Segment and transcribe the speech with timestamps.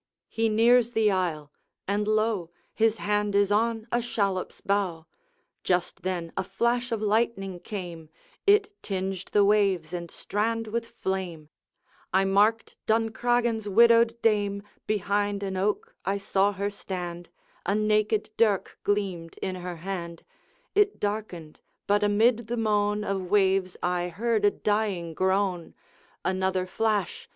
[0.29, 1.51] He nears the isle
[1.87, 2.49] and lo!
[2.73, 5.05] His hand is on a shallop's bow.
[5.63, 8.09] Just then a flash of lightning came,
[8.47, 11.49] It tinged the waves and strand with flame;
[12.11, 17.29] I marked Duncraggan's widowed dame, Behind an oak I saw her stand,
[17.67, 20.23] A naked dirk gleamed in her hand:
[20.73, 25.75] It darkened, but amid the moan Of waves I heard a dying groan;
[26.25, 27.29] Another flash!